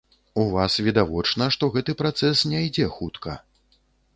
[0.43, 3.37] У вас відавочна, што гэты працэс не ідзе хутка.